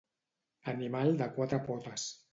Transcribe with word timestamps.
Animal 0.73 1.15
de 1.23 1.29
quatre 1.37 1.63
potes. 1.71 2.13